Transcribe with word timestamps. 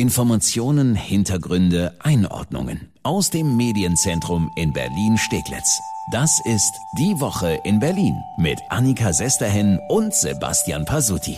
Informationen, 0.00 0.94
Hintergründe, 0.94 1.94
Einordnungen 1.98 2.90
aus 3.02 3.28
dem 3.28 3.58
Medienzentrum 3.58 4.50
in 4.56 4.72
Berlin-Steglitz. 4.72 5.78
Das 6.10 6.40
ist 6.46 6.72
Die 6.98 7.20
Woche 7.20 7.60
in 7.64 7.80
Berlin 7.80 8.14
mit 8.38 8.58
Annika 8.70 9.12
Sesterhen 9.12 9.78
und 9.90 10.14
Sebastian 10.14 10.86
Pasuti. 10.86 11.36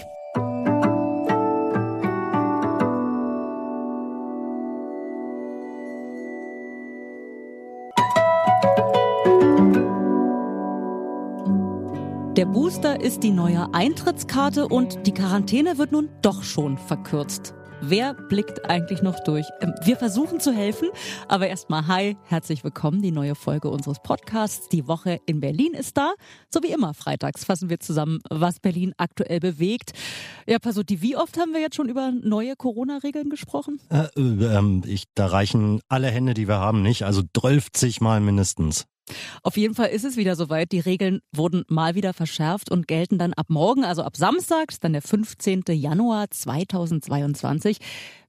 Der 12.36 12.46
Booster 12.46 13.00
ist 13.00 13.24
die 13.24 13.32
neue 13.32 13.74
Eintrittskarte 13.74 14.68
und 14.68 15.04
die 15.08 15.12
Quarantäne 15.12 15.78
wird 15.78 15.90
nun 15.90 16.10
doch 16.22 16.44
schon 16.44 16.78
verkürzt. 16.78 17.54
Wer 17.84 18.14
blickt 18.14 18.70
eigentlich 18.70 19.02
noch 19.02 19.18
durch? 19.24 19.44
Ähm, 19.60 19.74
wir 19.82 19.96
versuchen 19.96 20.38
zu 20.38 20.52
helfen, 20.52 20.88
aber 21.26 21.48
erstmal 21.48 21.88
hi, 21.88 22.16
herzlich 22.28 22.62
willkommen. 22.62 23.02
Die 23.02 23.10
neue 23.10 23.34
Folge 23.34 23.70
unseres 23.70 23.98
Podcasts. 24.00 24.68
Die 24.68 24.86
Woche 24.86 25.18
in 25.26 25.40
Berlin 25.40 25.74
ist 25.74 25.96
da. 25.96 26.14
So 26.48 26.62
wie 26.62 26.70
immer, 26.70 26.94
freitags 26.94 27.44
fassen 27.44 27.70
wir 27.70 27.80
zusammen, 27.80 28.20
was 28.30 28.60
Berlin 28.60 28.92
aktuell 28.98 29.40
bewegt. 29.40 29.94
Ja, 30.46 30.60
Pasotti, 30.60 31.02
wie 31.02 31.16
oft 31.16 31.36
haben 31.38 31.54
wir 31.54 31.60
jetzt 31.60 31.74
schon 31.74 31.88
über 31.88 32.12
neue 32.12 32.54
Corona-Regeln 32.54 33.30
gesprochen? 33.30 33.80
Äh, 33.90 34.06
äh, 34.16 34.80
ich, 34.86 35.06
da 35.16 35.26
reichen 35.26 35.80
alle 35.88 36.06
Hände, 36.06 36.34
die 36.34 36.46
wir 36.46 36.58
haben, 36.58 36.82
nicht. 36.82 37.02
Also 37.02 37.22
12 37.34 38.00
Mal 38.00 38.20
mindestens. 38.20 38.86
Auf 39.42 39.56
jeden 39.56 39.74
Fall 39.74 39.88
ist 39.88 40.04
es 40.04 40.16
wieder 40.16 40.36
soweit. 40.36 40.72
Die 40.72 40.80
Regeln 40.80 41.20
wurden 41.34 41.64
mal 41.68 41.94
wieder 41.94 42.12
verschärft 42.12 42.70
und 42.70 42.88
gelten 42.88 43.18
dann 43.18 43.32
ab 43.32 43.46
morgen, 43.48 43.84
also 43.84 44.02
ab 44.02 44.16
Samstag, 44.16 44.72
dann 44.80 44.92
der 44.92 45.02
15. 45.02 45.62
Januar 45.68 46.30
2022. 46.30 47.78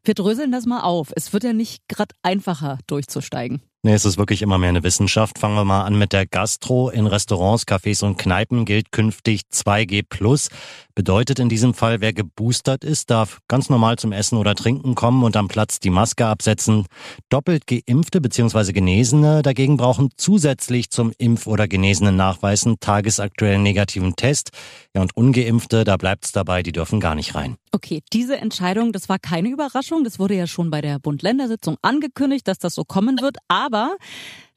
Wir 0.06 0.16
dröseln 0.16 0.52
das 0.52 0.66
mal 0.66 0.82
auf. 0.82 1.14
Es 1.16 1.32
wird 1.32 1.46
ja 1.46 1.54
nicht 1.54 1.88
gerade 1.88 2.14
einfacher 2.24 2.78
durchzusteigen. 2.88 3.62
Nee, 3.86 3.94
es 3.94 4.04
ist 4.04 4.18
wirklich 4.18 4.42
immer 4.42 4.58
mehr 4.58 4.70
eine 4.70 4.84
Wissenschaft. 4.84 5.40
Fangen 5.40 5.56
wir 5.56 5.64
mal 5.64 5.84
an 5.84 5.98
mit 5.98 6.12
der 6.12 6.26
Gastro. 6.26 6.90
In 6.90 7.06
Restaurants, 7.08 7.66
Cafés 7.66 8.04
und 8.04 8.18
Kneipen 8.18 8.66
gilt 8.66 8.92
künftig 8.92 9.44
2G+. 9.54 10.50
Bedeutet 10.94 11.40
in 11.40 11.48
diesem 11.48 11.74
Fall, 11.74 12.02
wer 12.02 12.12
geboostert 12.12 12.84
ist, 12.84 13.12
darf 13.12 13.40
ganz 13.48 13.70
normal 13.70 13.98
zum 13.98 14.12
Essen 14.12 14.38
oder 14.38 14.56
Trinken 14.56 14.96
kommen 14.96 15.24
und 15.24 15.38
am 15.38 15.48
Platz 15.48 15.80
die 15.80 15.90
Maske 15.90 16.26
absetzen. 16.26 16.86
Doppelt 17.30 17.68
geimpfte 17.68 18.20
bzw. 18.20 18.74
Genesene 18.74 19.42
dagegen 19.42 19.78
brauchen 19.78 20.10
zusätzlich 20.18 20.90
zum 20.90 21.12
Impf- 21.12 21.48
oder 21.48 21.70
genesenen 21.70 22.18
Nachweisen 22.18 22.78
tagesaktuellen 22.82 23.64
negativen 23.64 24.18
Test. 24.18 24.52
Ja, 24.94 25.02
und 25.02 25.16
ungeimpfte, 25.16 25.86
da 25.86 25.96
bleibt's 25.96 26.34
dabei, 26.34 26.62
die 26.62 26.74
dürfen 26.74 27.00
gar 27.00 27.16
nicht 27.16 27.36
rein. 27.36 27.58
Okay, 27.76 28.04
diese 28.14 28.38
Entscheidung, 28.38 28.92
das 28.92 29.10
war 29.10 29.18
keine 29.18 29.50
Überraschung. 29.50 30.04
Das 30.04 30.20
wurde 30.20 30.36
ja 30.36 30.46
schon 30.46 30.70
bei 30.70 30.80
der 30.80 31.00
Bund-Länder-Sitzung 31.00 31.78
angekündigt, 31.82 32.48
dass 32.48 32.60
das 32.60 32.76
so 32.76 32.84
kommen 32.84 33.20
wird. 33.20 33.38
Aber 33.48 33.98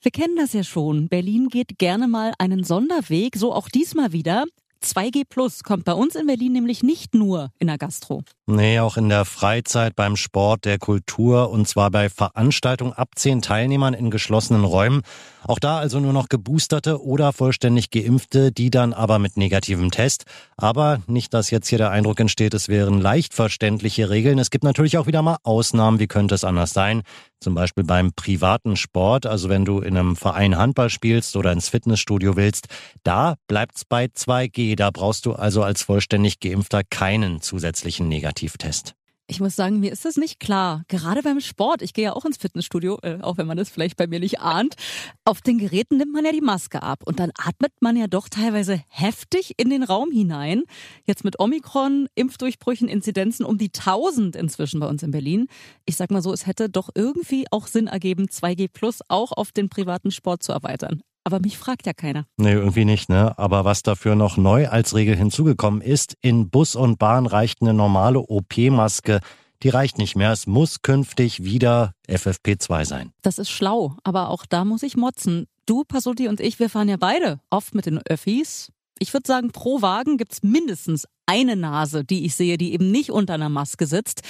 wir 0.02 0.10
kennen 0.10 0.36
das 0.36 0.52
ja 0.52 0.62
schon. 0.62 1.08
Berlin 1.08 1.48
geht 1.48 1.78
gerne 1.78 2.08
mal 2.08 2.34
einen 2.38 2.62
Sonderweg, 2.62 3.36
so 3.36 3.54
auch 3.54 3.70
diesmal 3.70 4.12
wieder. 4.12 4.44
2G 4.82 5.24
Plus 5.28 5.62
kommt 5.62 5.84
bei 5.84 5.92
uns 5.92 6.14
in 6.14 6.26
Berlin 6.26 6.52
nämlich 6.52 6.82
nicht 6.82 7.14
nur 7.14 7.50
in 7.58 7.66
der 7.66 7.78
Gastro. 7.78 8.22
Nee, 8.46 8.78
auch 8.78 8.96
in 8.96 9.08
der 9.08 9.24
Freizeit, 9.24 9.96
beim 9.96 10.16
Sport, 10.16 10.64
der 10.64 10.78
Kultur 10.78 11.50
und 11.50 11.66
zwar 11.66 11.90
bei 11.90 12.08
Veranstaltungen 12.08 12.92
ab 12.92 13.10
zehn 13.16 13.42
Teilnehmern 13.42 13.94
in 13.94 14.10
geschlossenen 14.10 14.64
Räumen. 14.64 15.02
Auch 15.42 15.58
da 15.58 15.78
also 15.78 16.00
nur 16.00 16.12
noch 16.12 16.28
geboosterte 16.28 17.02
oder 17.02 17.32
vollständig 17.32 17.90
geimpfte, 17.90 18.52
die 18.52 18.70
dann 18.70 18.92
aber 18.92 19.18
mit 19.18 19.36
negativem 19.36 19.90
Test. 19.90 20.24
Aber 20.56 21.00
nicht, 21.06 21.34
dass 21.34 21.50
jetzt 21.50 21.68
hier 21.68 21.78
der 21.78 21.90
Eindruck 21.90 22.20
entsteht, 22.20 22.54
es 22.54 22.68
wären 22.68 23.00
leicht 23.00 23.34
verständliche 23.34 24.10
Regeln. 24.10 24.38
Es 24.38 24.50
gibt 24.50 24.64
natürlich 24.64 24.98
auch 24.98 25.06
wieder 25.06 25.22
mal 25.22 25.38
Ausnahmen. 25.42 25.98
Wie 25.98 26.08
könnte 26.08 26.34
es 26.34 26.44
anders 26.44 26.72
sein? 26.72 27.02
Zum 27.40 27.54
Beispiel 27.54 27.84
beim 27.84 28.12
privaten 28.12 28.76
Sport, 28.76 29.26
also 29.26 29.48
wenn 29.48 29.64
du 29.64 29.80
in 29.80 29.96
einem 29.96 30.16
Verein 30.16 30.56
Handball 30.56 30.90
spielst 30.90 31.36
oder 31.36 31.52
ins 31.52 31.68
Fitnessstudio 31.68 32.36
willst, 32.36 32.68
da 33.04 33.36
bleibt's 33.46 33.84
bei 33.84 34.06
2G. 34.06 34.76
Da 34.76 34.90
brauchst 34.90 35.26
du 35.26 35.34
also 35.34 35.62
als 35.62 35.82
vollständig 35.82 36.40
Geimpfter 36.40 36.82
keinen 36.82 37.42
zusätzlichen 37.42 38.08
Negativtest. 38.08 38.94
Ich 39.28 39.40
muss 39.40 39.56
sagen, 39.56 39.80
mir 39.80 39.90
ist 39.90 40.04
das 40.04 40.16
nicht 40.16 40.38
klar. 40.38 40.84
Gerade 40.86 41.20
beim 41.20 41.40
Sport, 41.40 41.82
ich 41.82 41.94
gehe 41.94 42.04
ja 42.04 42.12
auch 42.12 42.24
ins 42.24 42.36
Fitnessstudio, 42.36 43.00
äh, 43.02 43.18
auch 43.22 43.38
wenn 43.38 43.48
man 43.48 43.56
das 43.56 43.68
vielleicht 43.68 43.96
bei 43.96 44.06
mir 44.06 44.20
nicht 44.20 44.38
ahnt. 44.38 44.76
Auf 45.24 45.40
den 45.40 45.58
Geräten 45.58 45.96
nimmt 45.96 46.12
man 46.12 46.24
ja 46.24 46.30
die 46.30 46.40
Maske 46.40 46.80
ab 46.80 47.02
und 47.04 47.18
dann 47.18 47.32
atmet 47.36 47.72
man 47.80 47.96
ja 47.96 48.06
doch 48.06 48.28
teilweise 48.28 48.80
heftig 48.88 49.54
in 49.56 49.68
den 49.68 49.82
Raum 49.82 50.12
hinein. 50.12 50.62
Jetzt 51.06 51.24
mit 51.24 51.40
Omikron, 51.40 52.08
Impfdurchbrüchen, 52.14 52.86
Inzidenzen 52.86 53.44
um 53.44 53.58
die 53.58 53.72
1000 53.76 54.36
inzwischen 54.36 54.78
bei 54.78 54.86
uns 54.86 55.02
in 55.02 55.10
Berlin. 55.10 55.48
Ich 55.86 55.96
sag 55.96 56.12
mal 56.12 56.22
so, 56.22 56.32
es 56.32 56.46
hätte 56.46 56.70
doch 56.70 56.90
irgendwie 56.94 57.46
auch 57.50 57.66
Sinn 57.66 57.88
ergeben, 57.88 58.28
2G 58.28 58.68
Plus 58.72 59.00
auch 59.08 59.32
auf 59.32 59.50
den 59.50 59.68
privaten 59.68 60.12
Sport 60.12 60.44
zu 60.44 60.52
erweitern. 60.52 61.02
Aber 61.26 61.40
mich 61.40 61.58
fragt 61.58 61.86
ja 61.86 61.92
keiner. 61.92 62.24
Nee, 62.36 62.52
irgendwie 62.52 62.84
nicht, 62.84 63.08
ne? 63.08 63.36
Aber 63.36 63.64
was 63.64 63.82
dafür 63.82 64.14
noch 64.14 64.36
neu 64.36 64.68
als 64.68 64.94
Regel 64.94 65.16
hinzugekommen 65.16 65.80
ist, 65.80 66.14
in 66.20 66.50
Bus 66.50 66.76
und 66.76 67.00
Bahn 67.00 67.26
reicht 67.26 67.62
eine 67.62 67.74
normale 67.74 68.20
OP-Maske. 68.20 69.18
Die 69.64 69.68
reicht 69.68 69.98
nicht 69.98 70.14
mehr. 70.14 70.30
Es 70.30 70.46
muss 70.46 70.82
künftig 70.82 71.42
wieder 71.42 71.94
FFP2 72.08 72.84
sein. 72.84 73.12
Das 73.22 73.40
ist 73.40 73.50
schlau, 73.50 73.96
aber 74.04 74.30
auch 74.30 74.46
da 74.46 74.64
muss 74.64 74.84
ich 74.84 74.96
motzen. 74.96 75.48
Du, 75.66 75.82
Pasuti 75.82 76.28
und 76.28 76.38
ich, 76.38 76.60
wir 76.60 76.70
fahren 76.70 76.88
ja 76.88 76.96
beide 76.96 77.40
oft 77.50 77.74
mit 77.74 77.86
den 77.86 77.98
Öffis. 78.06 78.70
Ich 79.00 79.12
würde 79.12 79.26
sagen, 79.26 79.50
pro 79.50 79.82
Wagen 79.82 80.18
gibt's 80.18 80.44
mindestens 80.44 81.08
eine 81.26 81.56
Nase, 81.56 82.04
die 82.04 82.24
ich 82.24 82.36
sehe, 82.36 82.56
die 82.56 82.72
eben 82.72 82.92
nicht 82.92 83.10
unter 83.10 83.34
einer 83.34 83.48
Maske 83.48 83.88
sitzt. 83.88 84.22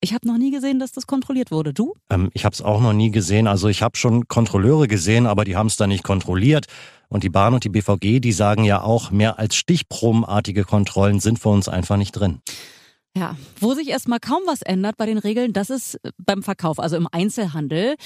Ich 0.00 0.14
habe 0.14 0.28
noch 0.28 0.38
nie 0.38 0.52
gesehen, 0.52 0.78
dass 0.78 0.92
das 0.92 1.06
kontrolliert 1.06 1.50
wurde. 1.50 1.74
Du? 1.74 1.94
Ähm, 2.08 2.30
ich 2.32 2.44
habe 2.44 2.54
es 2.54 2.62
auch 2.62 2.80
noch 2.80 2.92
nie 2.92 3.10
gesehen. 3.10 3.48
Also 3.48 3.68
ich 3.68 3.82
habe 3.82 3.96
schon 3.96 4.28
Kontrolleure 4.28 4.86
gesehen, 4.86 5.26
aber 5.26 5.44
die 5.44 5.56
haben 5.56 5.66
es 5.66 5.76
da 5.76 5.86
nicht 5.86 6.04
kontrolliert. 6.04 6.66
Und 7.08 7.24
die 7.24 7.30
Bahn 7.30 7.54
und 7.54 7.64
die 7.64 7.68
BVG, 7.68 8.20
die 8.20 8.32
sagen 8.32 8.64
ja 8.64 8.82
auch, 8.82 9.10
mehr 9.10 9.38
als 9.38 9.56
stichprobenartige 9.56 10.64
Kontrollen 10.64 11.20
sind 11.20 11.38
für 11.38 11.48
uns 11.48 11.68
einfach 11.68 11.96
nicht 11.96 12.12
drin. 12.12 12.40
Ja, 13.16 13.36
wo 13.58 13.74
sich 13.74 13.88
erstmal 13.88 14.20
kaum 14.20 14.42
was 14.46 14.62
ändert 14.62 14.96
bei 14.96 15.06
den 15.06 15.18
Regeln, 15.18 15.52
das 15.52 15.70
ist 15.70 15.98
beim 16.18 16.42
Verkauf, 16.42 16.78
also 16.78 16.96
im 16.96 17.08
Einzelhandel. 17.10 17.96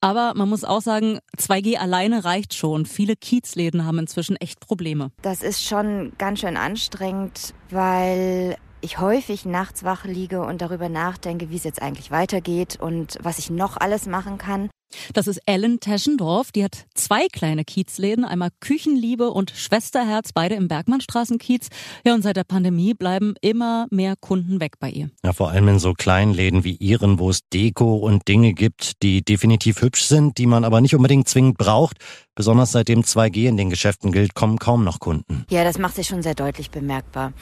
Aber 0.00 0.34
man 0.34 0.48
muss 0.48 0.64
auch 0.64 0.82
sagen, 0.82 1.18
2G 1.38 1.76
alleine 1.76 2.24
reicht 2.24 2.54
schon. 2.54 2.86
Viele 2.86 3.16
Kiezläden 3.16 3.84
haben 3.84 3.98
inzwischen 3.98 4.36
echt 4.36 4.60
Probleme. 4.60 5.10
Das 5.22 5.42
ist 5.42 5.64
schon 5.64 6.12
ganz 6.18 6.40
schön 6.40 6.56
anstrengend, 6.56 7.54
weil 7.70 8.56
ich 8.84 8.98
häufig 8.98 9.46
nachts 9.46 9.82
wach 9.82 10.04
liege 10.04 10.42
und 10.42 10.60
darüber 10.60 10.88
nachdenke, 10.88 11.50
wie 11.50 11.56
es 11.56 11.64
jetzt 11.64 11.80
eigentlich 11.80 12.10
weitergeht 12.10 12.78
und 12.78 13.18
was 13.22 13.38
ich 13.38 13.50
noch 13.50 13.78
alles 13.78 14.06
machen 14.06 14.36
kann. 14.38 14.68
Das 15.12 15.26
ist 15.26 15.40
Ellen 15.46 15.80
Teschendorf. 15.80 16.52
Die 16.52 16.62
hat 16.62 16.86
zwei 16.94 17.26
kleine 17.28 17.64
Kiezläden, 17.64 18.24
einmal 18.24 18.50
Küchenliebe 18.60 19.30
und 19.30 19.50
Schwesterherz, 19.50 20.32
beide 20.32 20.54
im 20.54 20.68
Bergmannstraßenkiez. 20.68 21.68
Ja, 22.04 22.14
und 22.14 22.22
seit 22.22 22.36
der 22.36 22.44
Pandemie 22.44 22.94
bleiben 22.94 23.34
immer 23.40 23.86
mehr 23.90 24.14
Kunden 24.20 24.60
weg 24.60 24.74
bei 24.78 24.90
ihr. 24.90 25.10
Ja, 25.24 25.32
vor 25.32 25.50
allem 25.50 25.68
in 25.68 25.78
so 25.78 25.94
kleinen 25.94 26.32
Läden 26.32 26.64
wie 26.64 26.76
ihren, 26.76 27.18
wo 27.18 27.30
es 27.30 27.40
Deko 27.52 27.96
und 27.96 28.28
Dinge 28.28 28.52
gibt, 28.52 29.02
die 29.02 29.24
definitiv 29.24 29.82
hübsch 29.82 30.04
sind, 30.04 30.38
die 30.38 30.46
man 30.46 30.64
aber 30.64 30.80
nicht 30.80 30.94
unbedingt 30.94 31.28
zwingend 31.28 31.58
braucht. 31.58 31.98
Besonders 32.34 32.72
seitdem 32.72 33.02
2G 33.02 33.48
in 33.48 33.56
den 33.56 33.70
Geschäften 33.70 34.10
gilt, 34.10 34.34
kommen 34.34 34.58
kaum 34.58 34.82
noch 34.82 34.98
Kunden. 34.98 35.44
Ja, 35.50 35.62
das 35.62 35.78
macht 35.78 35.94
sich 35.94 36.08
schon 36.08 36.22
sehr 36.22 36.34
deutlich 36.34 36.70
bemerkbar 36.70 37.32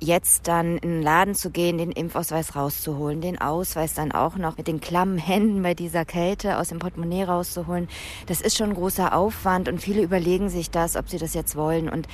jetzt 0.00 0.48
dann 0.48 0.78
in 0.78 0.90
den 0.90 1.02
Laden 1.02 1.34
zu 1.34 1.50
gehen, 1.50 1.78
den 1.78 1.92
Impfausweis 1.92 2.56
rauszuholen, 2.56 3.20
den 3.20 3.40
Ausweis 3.40 3.94
dann 3.94 4.12
auch 4.12 4.36
noch 4.36 4.56
mit 4.56 4.66
den 4.66 4.80
klammen 4.80 5.18
Händen 5.18 5.62
bei 5.62 5.74
dieser 5.74 6.04
Kälte 6.04 6.58
aus 6.58 6.68
dem 6.68 6.78
Portemonnaie 6.78 7.24
rauszuholen, 7.24 7.88
das 8.26 8.40
ist 8.40 8.56
schon 8.56 8.74
großer 8.74 9.14
Aufwand 9.14 9.68
und 9.68 9.80
viele 9.80 10.02
überlegen 10.02 10.48
sich 10.48 10.70
das, 10.70 10.96
ob 10.96 11.08
sie 11.08 11.18
das 11.18 11.34
jetzt 11.34 11.54
wollen 11.54 11.88
und 11.88 12.08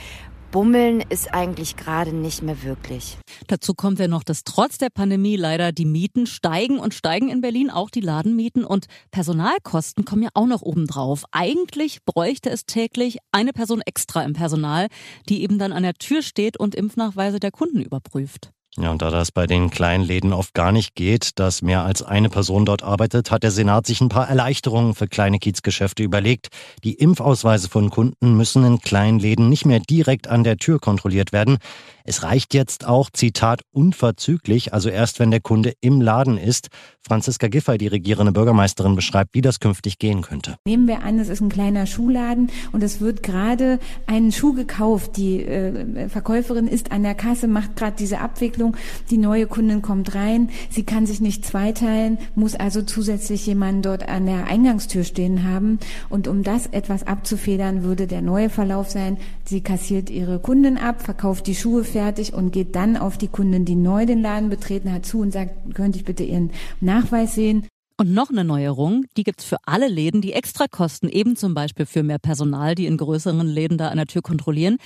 Bummeln 0.56 1.02
ist 1.10 1.34
eigentlich 1.34 1.76
gerade 1.76 2.14
nicht 2.14 2.40
mehr 2.40 2.62
wirklich. 2.62 3.18
Dazu 3.46 3.74
kommt 3.74 3.98
ja 3.98 4.08
noch, 4.08 4.24
dass 4.24 4.42
trotz 4.42 4.78
der 4.78 4.88
Pandemie 4.88 5.36
leider 5.36 5.70
die 5.70 5.84
Mieten 5.84 6.26
steigen 6.26 6.78
und 6.78 6.94
steigen 6.94 7.28
in 7.28 7.42
Berlin, 7.42 7.68
auch 7.68 7.90
die 7.90 8.00
Ladenmieten 8.00 8.64
und 8.64 8.86
Personalkosten 9.10 10.06
kommen 10.06 10.22
ja 10.22 10.30
auch 10.32 10.46
noch 10.46 10.62
obendrauf. 10.62 11.24
Eigentlich 11.30 12.02
bräuchte 12.06 12.48
es 12.48 12.64
täglich 12.64 13.18
eine 13.32 13.52
Person 13.52 13.82
extra 13.82 14.24
im 14.24 14.32
Personal, 14.32 14.86
die 15.28 15.42
eben 15.42 15.58
dann 15.58 15.74
an 15.74 15.82
der 15.82 15.92
Tür 15.92 16.22
steht 16.22 16.58
und 16.58 16.74
Impfnachweise 16.74 17.38
der 17.38 17.50
Kunden 17.50 17.82
überprüft. 17.82 18.50
Ja, 18.78 18.90
und 18.90 19.00
da 19.00 19.10
das 19.10 19.32
bei 19.32 19.46
den 19.46 19.70
kleinen 19.70 20.04
Läden 20.04 20.34
oft 20.34 20.52
gar 20.52 20.70
nicht 20.70 20.94
geht, 20.94 21.38
dass 21.38 21.62
mehr 21.62 21.84
als 21.84 22.02
eine 22.02 22.28
Person 22.28 22.66
dort 22.66 22.82
arbeitet, 22.82 23.30
hat 23.30 23.42
der 23.42 23.50
Senat 23.50 23.86
sich 23.86 24.02
ein 24.02 24.10
paar 24.10 24.28
Erleichterungen 24.28 24.94
für 24.94 25.06
kleine 25.06 25.38
Kiezgeschäfte 25.38 26.02
überlegt. 26.02 26.48
Die 26.84 26.92
Impfausweise 26.94 27.70
von 27.70 27.88
Kunden 27.88 28.36
müssen 28.36 28.64
in 28.64 28.80
kleinen 28.80 29.18
Läden 29.18 29.48
nicht 29.48 29.64
mehr 29.64 29.80
direkt 29.80 30.28
an 30.28 30.44
der 30.44 30.58
Tür 30.58 30.78
kontrolliert 30.78 31.32
werden. 31.32 31.56
Es 32.04 32.22
reicht 32.22 32.54
jetzt 32.54 32.86
auch, 32.86 33.10
Zitat, 33.10 33.62
unverzüglich, 33.72 34.72
also 34.72 34.90
erst 34.90 35.18
wenn 35.18 35.32
der 35.32 35.40
Kunde 35.40 35.72
im 35.80 36.00
Laden 36.00 36.38
ist. 36.38 36.68
Franziska 37.02 37.48
Giffey, 37.48 37.78
die 37.78 37.88
regierende 37.88 38.32
Bürgermeisterin, 38.32 38.94
beschreibt, 38.94 39.34
wie 39.34 39.40
das 39.40 39.58
künftig 39.58 39.98
gehen 39.98 40.22
könnte. 40.22 40.56
Nehmen 40.66 40.86
wir 40.86 41.02
an, 41.02 41.18
es 41.18 41.28
ist 41.28 41.40
ein 41.40 41.48
kleiner 41.48 41.86
Schuhladen 41.86 42.50
und 42.72 42.82
es 42.82 43.00
wird 43.00 43.22
gerade 43.22 43.80
einen 44.06 44.30
Schuh 44.32 44.52
gekauft. 44.52 45.16
Die 45.16 45.42
äh, 45.42 46.08
Verkäuferin 46.08 46.68
ist 46.68 46.92
an 46.92 47.02
der 47.02 47.14
Kasse, 47.14 47.48
macht 47.48 47.74
gerade 47.76 47.96
diese 47.96 48.20
Abwicklung 48.20 48.65
Verabredung. 48.66 48.76
Die 49.10 49.18
neue 49.18 49.46
Kundin 49.46 49.82
kommt 49.82 50.14
rein, 50.14 50.50
sie 50.70 50.84
kann 50.84 51.06
sich 51.06 51.20
nicht 51.20 51.44
zweiteilen, 51.44 52.18
muss 52.34 52.54
also 52.54 52.82
zusätzlich 52.82 53.46
jemanden 53.46 53.82
dort 53.82 54.08
an 54.08 54.26
der 54.26 54.46
Eingangstür 54.46 55.04
stehen 55.04 55.44
haben. 55.44 55.78
Und 56.08 56.28
um 56.28 56.42
das 56.42 56.66
etwas 56.66 57.06
abzufedern, 57.06 57.82
würde 57.82 58.06
der 58.06 58.22
neue 58.22 58.50
Verlauf 58.50 58.90
sein, 58.90 59.18
sie 59.44 59.60
kassiert 59.60 60.10
ihre 60.10 60.38
Kundin 60.38 60.78
ab, 60.78 61.02
verkauft 61.02 61.46
die 61.46 61.54
Schuhe 61.54 61.84
fertig 61.84 62.34
und 62.34 62.52
geht 62.52 62.74
dann 62.74 62.96
auf 62.96 63.16
die 63.18 63.28
Kundin, 63.28 63.64
die 63.64 63.76
neu 63.76 64.06
den 64.06 64.22
Laden 64.22 64.48
betreten 64.48 64.92
hat, 64.92 65.06
zu 65.06 65.20
und 65.20 65.32
sagt, 65.32 65.74
könnte 65.74 65.98
ich 65.98 66.04
bitte 66.04 66.24
Ihren 66.24 66.50
Nachweis 66.80 67.34
sehen? 67.34 67.66
Und 67.98 68.12
noch 68.12 68.28
eine 68.28 68.44
Neuerung, 68.44 69.06
die 69.16 69.22
gibt's 69.22 69.44
für 69.44 69.56
alle 69.64 69.88
Läden, 69.88 70.20
die 70.20 70.34
extra 70.34 70.66
kosten, 70.68 71.08
eben 71.08 71.34
zum 71.34 71.54
Beispiel 71.54 71.86
für 71.86 72.02
mehr 72.02 72.18
Personal, 72.18 72.74
die 72.74 72.84
in 72.84 72.98
größeren 72.98 73.46
Läden 73.46 73.78
da 73.78 73.88
an 73.88 73.96
der 73.96 74.06
Tür 74.06 74.20
kontrollieren. 74.20 74.76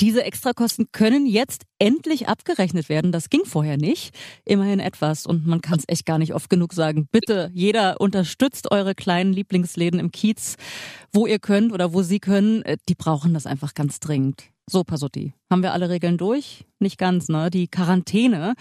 Diese 0.00 0.22
Extrakosten 0.22 0.86
können 0.92 1.26
jetzt 1.26 1.64
endlich 1.80 2.28
abgerechnet 2.28 2.88
werden. 2.88 3.10
Das 3.10 3.30
ging 3.30 3.44
vorher 3.44 3.78
nicht. 3.78 4.14
Immerhin 4.44 4.78
etwas. 4.78 5.26
Und 5.26 5.44
man 5.44 5.60
kann 5.60 5.80
es 5.80 5.84
echt 5.88 6.06
gar 6.06 6.18
nicht 6.18 6.34
oft 6.34 6.48
genug 6.48 6.72
sagen. 6.72 7.08
Bitte, 7.10 7.50
jeder 7.52 8.00
unterstützt 8.00 8.70
eure 8.70 8.94
kleinen 8.94 9.32
Lieblingsläden 9.32 9.98
im 9.98 10.12
Kiez, 10.12 10.56
wo 11.12 11.26
ihr 11.26 11.40
könnt 11.40 11.72
oder 11.72 11.92
wo 11.92 12.02
sie 12.02 12.20
können. 12.20 12.62
Äh, 12.62 12.76
die 12.88 12.94
brauchen 12.94 13.34
das 13.34 13.44
einfach 13.44 13.74
ganz 13.74 13.98
dringend. 13.98 14.44
So, 14.70 14.84
Pasotti. 14.84 15.34
Haben 15.50 15.64
wir 15.64 15.72
alle 15.72 15.90
Regeln 15.90 16.16
durch? 16.16 16.64
Nicht 16.78 16.96
ganz, 16.96 17.28
ne? 17.28 17.50
Die 17.50 17.66
Quarantäne 17.66 18.54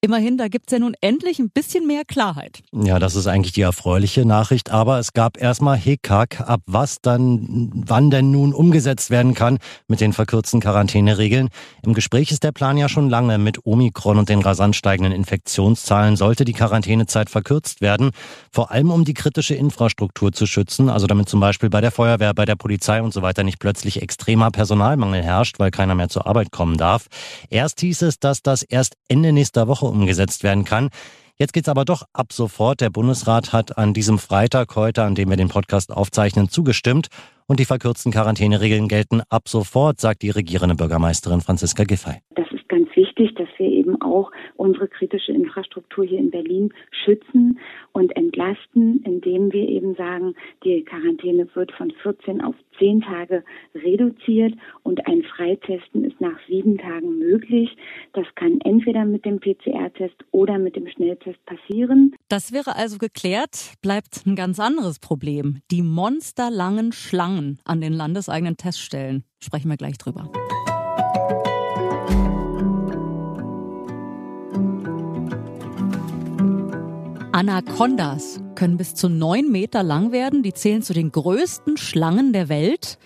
Immerhin, 0.00 0.38
da 0.38 0.46
gibt's 0.46 0.70
ja 0.70 0.78
nun 0.78 0.94
endlich 1.00 1.40
ein 1.40 1.50
bisschen 1.50 1.84
mehr 1.84 2.04
Klarheit. 2.06 2.60
Ja, 2.72 3.00
das 3.00 3.16
ist 3.16 3.26
eigentlich 3.26 3.52
die 3.52 3.62
erfreuliche 3.62 4.24
Nachricht, 4.24 4.70
aber 4.70 5.00
es 5.00 5.12
gab 5.12 5.42
erstmal 5.42 5.76
Hickhack, 5.76 6.40
ab 6.40 6.60
was 6.66 6.98
dann, 7.02 7.68
wann 7.74 8.08
denn 8.08 8.30
nun 8.30 8.54
umgesetzt 8.54 9.10
werden 9.10 9.34
kann 9.34 9.58
mit 9.88 10.00
den 10.00 10.12
verkürzten 10.12 10.60
Quarantäneregeln. 10.60 11.48
Im 11.82 11.94
Gespräch 11.94 12.30
ist 12.30 12.44
der 12.44 12.52
Plan 12.52 12.76
ja 12.76 12.88
schon 12.88 13.10
lange. 13.10 13.38
Mit 13.38 13.66
Omikron 13.66 14.18
und 14.18 14.28
den 14.28 14.40
rasant 14.40 14.76
steigenden 14.76 15.12
Infektionszahlen 15.12 16.14
sollte 16.14 16.44
die 16.44 16.52
Quarantänezeit 16.52 17.28
verkürzt 17.28 17.80
werden, 17.80 18.12
vor 18.52 18.70
allem 18.70 18.92
um 18.92 19.04
die 19.04 19.14
kritische 19.14 19.56
Infrastruktur 19.56 20.32
zu 20.32 20.46
schützen, 20.46 20.90
also 20.90 21.08
damit 21.08 21.28
zum 21.28 21.40
Beispiel 21.40 21.70
bei 21.70 21.80
der 21.80 21.90
Feuerwehr, 21.90 22.34
bei 22.34 22.44
der 22.44 22.54
Polizei 22.54 23.02
und 23.02 23.12
so 23.12 23.22
weiter 23.22 23.42
nicht 23.42 23.58
plötzlich 23.58 24.00
extremer 24.00 24.52
Personalmangel 24.52 25.24
herrscht, 25.24 25.58
weil 25.58 25.72
keiner 25.72 25.96
mehr 25.96 26.08
zur 26.08 26.28
Arbeit 26.28 26.52
kommen 26.52 26.76
darf. 26.76 27.08
Erst 27.50 27.80
hieß 27.80 28.02
es, 28.02 28.20
dass 28.20 28.42
das 28.42 28.62
erst 28.62 28.94
Ende 29.08 29.32
nächster 29.32 29.66
Woche 29.66 29.87
umgesetzt 29.88 30.42
werden 30.42 30.64
kann. 30.64 30.90
Jetzt 31.36 31.52
geht's 31.52 31.68
aber 31.68 31.84
doch 31.84 32.02
ab 32.12 32.32
sofort. 32.32 32.80
Der 32.80 32.90
Bundesrat 32.90 33.52
hat 33.52 33.78
an 33.78 33.94
diesem 33.94 34.18
Freitag 34.18 34.74
heute, 34.74 35.04
an 35.04 35.14
dem 35.14 35.30
wir 35.30 35.36
den 35.36 35.48
Podcast 35.48 35.92
aufzeichnen, 35.92 36.48
zugestimmt. 36.48 37.08
Und 37.46 37.60
die 37.60 37.64
verkürzten 37.64 38.10
Quarantäneregeln 38.10 38.88
gelten 38.88 39.22
ab 39.28 39.48
sofort, 39.48 40.00
sagt 40.00 40.22
die 40.22 40.30
regierende 40.30 40.74
Bürgermeisterin 40.74 41.40
Franziska 41.40 41.84
Giffey. 41.84 42.16
Das 42.34 42.47
wichtig, 42.98 43.34
dass 43.36 43.48
wir 43.58 43.68
eben 43.68 44.02
auch 44.02 44.32
unsere 44.56 44.88
kritische 44.88 45.32
Infrastruktur 45.32 46.04
hier 46.04 46.18
in 46.18 46.30
Berlin 46.30 46.74
schützen 46.90 47.58
und 47.92 48.14
entlasten, 48.16 49.02
indem 49.04 49.52
wir 49.52 49.68
eben 49.68 49.94
sagen, 49.94 50.34
die 50.64 50.84
Quarantäne 50.84 51.48
wird 51.54 51.72
von 51.72 51.92
14 52.02 52.40
auf 52.40 52.56
10 52.78 53.02
Tage 53.02 53.44
reduziert 53.74 54.54
und 54.82 55.06
ein 55.06 55.22
Freitesten 55.22 56.04
ist 56.04 56.20
nach 56.20 56.38
sieben 56.48 56.76
Tagen 56.78 57.18
möglich. 57.18 57.76
Das 58.12 58.26
kann 58.34 58.60
entweder 58.64 59.04
mit 59.04 59.24
dem 59.24 59.38
PCR-Test 59.38 60.16
oder 60.32 60.58
mit 60.58 60.76
dem 60.76 60.88
Schnelltest 60.88 61.38
passieren. 61.46 62.14
Das 62.28 62.52
wäre 62.52 62.74
also 62.76 62.98
geklärt, 62.98 63.74
bleibt 63.80 64.26
ein 64.26 64.34
ganz 64.34 64.58
anderes 64.58 64.98
Problem. 64.98 65.60
Die 65.70 65.82
monsterlangen 65.82 66.92
Schlangen 66.92 67.60
an 67.64 67.80
den 67.80 67.92
landeseigenen 67.92 68.56
Teststellen. 68.56 69.24
Sprechen 69.40 69.70
wir 69.70 69.76
gleich 69.76 69.98
drüber. 69.98 70.30
Anacondas 77.38 78.40
können 78.56 78.78
bis 78.78 78.96
zu 78.96 79.08
neun 79.08 79.52
Meter 79.52 79.84
lang 79.84 80.10
werden. 80.10 80.42
Die 80.42 80.54
zählen 80.54 80.82
zu 80.82 80.92
den 80.92 81.12
größten 81.12 81.76
Schlangen 81.76 82.32
der 82.32 82.48
Welt. 82.48 82.98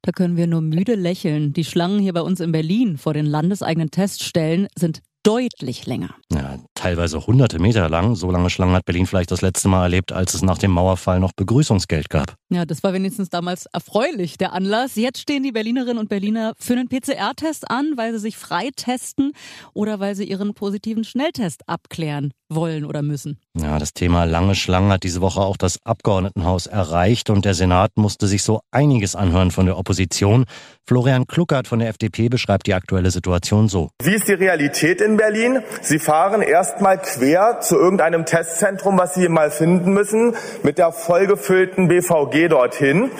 Da 0.00 0.10
können 0.10 0.38
wir 0.38 0.46
nur 0.46 0.62
müde 0.62 0.94
lächeln. 0.94 1.52
Die 1.52 1.66
Schlangen 1.66 1.98
hier 1.98 2.14
bei 2.14 2.22
uns 2.22 2.40
in 2.40 2.50
Berlin 2.50 2.96
vor 2.96 3.12
den 3.12 3.26
landeseigenen 3.26 3.90
Teststellen 3.90 4.68
sind 4.74 5.02
deutlich 5.22 5.84
länger. 5.84 6.14
Ja, 6.32 6.58
teilweise 6.74 7.26
hunderte 7.26 7.58
Meter 7.58 7.90
lang. 7.90 8.14
So 8.14 8.30
lange 8.30 8.48
Schlangen 8.48 8.74
hat 8.74 8.86
Berlin 8.86 9.06
vielleicht 9.06 9.30
das 9.30 9.42
letzte 9.42 9.68
Mal 9.68 9.82
erlebt, 9.82 10.12
als 10.12 10.32
es 10.32 10.40
nach 10.40 10.56
dem 10.56 10.70
Mauerfall 10.70 11.20
noch 11.20 11.32
Begrüßungsgeld 11.32 12.08
gab. 12.08 12.36
Ja, 12.50 12.64
das 12.64 12.82
war 12.84 12.94
wenigstens 12.94 13.28
damals 13.28 13.66
erfreulich, 13.66 14.38
der 14.38 14.54
Anlass. 14.54 14.96
Jetzt 14.96 15.20
stehen 15.20 15.42
die 15.42 15.52
Berlinerinnen 15.52 15.98
und 15.98 16.08
Berliner 16.08 16.54
für 16.58 16.72
einen 16.72 16.88
PCR-Test 16.88 17.70
an, 17.70 17.92
weil 17.96 18.12
sie 18.12 18.18
sich 18.18 18.38
frei 18.38 18.70
testen 18.74 19.32
oder 19.74 20.00
weil 20.00 20.14
sie 20.14 20.24
ihren 20.24 20.54
positiven 20.54 21.04
Schnelltest 21.04 21.68
abklären 21.68 22.32
wollen 22.54 22.84
oder 22.84 23.02
müssen. 23.02 23.38
Ja, 23.56 23.78
das 23.78 23.92
Thema 23.92 24.24
lange 24.24 24.54
Schlangen 24.54 24.90
hat 24.92 25.02
diese 25.02 25.20
Woche 25.20 25.40
auch 25.40 25.56
das 25.56 25.78
Abgeordnetenhaus 25.84 26.66
erreicht 26.66 27.30
und 27.30 27.44
der 27.44 27.54
Senat 27.54 27.92
musste 27.96 28.26
sich 28.26 28.42
so 28.42 28.60
einiges 28.70 29.16
anhören 29.16 29.50
von 29.50 29.66
der 29.66 29.78
Opposition. 29.78 30.44
Florian 30.86 31.26
Kluckert 31.26 31.66
von 31.66 31.78
der 31.78 31.88
FDP 31.88 32.28
beschreibt 32.28 32.66
die 32.66 32.74
aktuelle 32.74 33.10
Situation 33.10 33.68
so. 33.68 33.90
Wie 34.02 34.14
ist 34.14 34.28
die 34.28 34.34
Realität 34.34 35.00
in 35.00 35.16
Berlin? 35.16 35.60
Sie 35.80 35.98
fahren 35.98 36.42
erstmal 36.42 36.98
quer 36.98 37.60
zu 37.60 37.76
irgendeinem 37.76 38.26
Testzentrum, 38.26 38.98
was 38.98 39.14
Sie 39.14 39.28
mal 39.28 39.50
finden 39.50 39.92
müssen, 39.92 40.34
mit 40.62 40.78
der 40.78 40.92
vollgefüllten 40.92 41.88
BVG 41.88 42.48
dorthin 42.48 43.10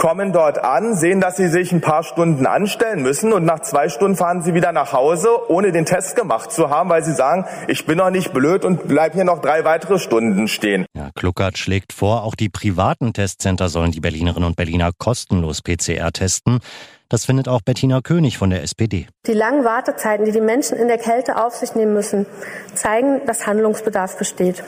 kommen 0.00 0.32
dort 0.32 0.64
an, 0.64 0.94
sehen, 0.94 1.20
dass 1.20 1.36
sie 1.36 1.48
sich 1.48 1.72
ein 1.72 1.82
paar 1.82 2.02
Stunden 2.04 2.46
anstellen 2.46 3.02
müssen 3.02 3.34
und 3.34 3.44
nach 3.44 3.60
zwei 3.60 3.90
Stunden 3.90 4.16
fahren 4.16 4.40
sie 4.40 4.54
wieder 4.54 4.72
nach 4.72 4.94
Hause, 4.94 5.28
ohne 5.50 5.72
den 5.72 5.84
Test 5.84 6.16
gemacht 6.16 6.50
zu 6.52 6.70
haben, 6.70 6.88
weil 6.88 7.04
sie 7.04 7.12
sagen, 7.12 7.44
ich 7.68 7.84
bin 7.84 7.98
noch 7.98 8.08
nicht 8.08 8.32
blöd 8.32 8.64
und 8.70 8.86
bleib 8.86 9.14
hier 9.14 9.24
noch 9.24 9.40
drei 9.40 9.64
weitere 9.64 9.98
Stunden 9.98 10.46
stehen. 10.46 10.86
Ja, 10.96 11.10
Kluckert 11.14 11.58
schlägt 11.58 11.92
vor, 11.92 12.22
auch 12.22 12.36
die 12.36 12.48
privaten 12.48 13.12
Testcenter 13.12 13.68
sollen 13.68 13.90
die 13.90 14.00
Berlinerinnen 14.00 14.46
und 14.46 14.56
Berliner 14.56 14.92
kostenlos 14.96 15.60
PCR 15.60 16.12
testen. 16.12 16.60
Das 17.08 17.24
findet 17.24 17.48
auch 17.48 17.62
Bettina 17.62 18.00
König 18.00 18.38
von 18.38 18.50
der 18.50 18.62
SPD. 18.62 19.08
Die 19.26 19.32
langen 19.32 19.64
Wartezeiten, 19.64 20.24
die 20.24 20.30
die 20.30 20.40
Menschen 20.40 20.78
in 20.78 20.86
der 20.86 20.98
Kälte 20.98 21.44
auf 21.44 21.56
sich 21.56 21.74
nehmen 21.74 21.94
müssen, 21.94 22.26
zeigen, 22.74 23.26
dass 23.26 23.48
Handlungsbedarf 23.48 24.16
besteht. 24.16 24.62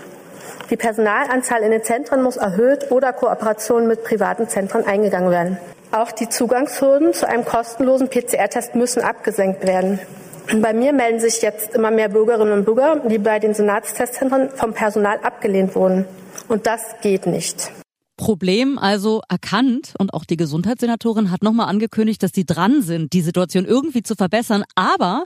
Die 0.69 0.76
Personalanzahl 0.76 1.62
in 1.62 1.70
den 1.70 1.84
Zentren 1.84 2.22
muss 2.22 2.37
erhöht 2.37 2.90
oder 2.90 3.12
Kooperationen 3.12 3.87
mit 3.87 4.02
privaten 4.02 4.48
Zentren 4.48 4.84
eingegangen 4.84 5.31
werden. 5.31 5.58
Auch 5.93 6.10
die 6.10 6.28
Zugangshürden 6.28 7.12
zu 7.12 7.28
einem 7.28 7.44
kostenlosen 7.44 8.08
PCR-Test 8.08 8.75
müssen 8.75 9.02
abgesenkt 9.02 9.64
werden. 9.64 10.00
Bei 10.54 10.72
mir 10.72 10.92
melden 10.92 11.20
sich 11.20 11.40
jetzt 11.42 11.74
immer 11.74 11.90
mehr 11.90 12.08
Bürgerinnen 12.08 12.52
und 12.52 12.64
Bürger, 12.64 13.00
die 13.08 13.18
bei 13.18 13.38
den 13.38 13.54
Senatstestzentren 13.54 14.50
vom 14.50 14.72
Personal 14.72 15.18
abgelehnt 15.22 15.74
wurden. 15.74 16.04
Und 16.48 16.66
das 16.66 16.80
geht 17.00 17.26
nicht. 17.26 17.70
Problem 18.22 18.79
also 18.79 19.20
erkannt 19.29 19.94
und 19.98 20.14
auch 20.14 20.24
die 20.24 20.36
Gesundheitssenatorin 20.36 21.32
hat 21.32 21.43
nochmal 21.43 21.67
angekündigt, 21.67 22.22
dass 22.22 22.31
die 22.31 22.46
dran 22.46 22.81
sind, 22.81 23.12
die 23.14 23.20
Situation 23.20 23.64
irgendwie 23.64 24.05
zu 24.05 24.14
verbessern. 24.14 24.62
Aber 24.76 25.24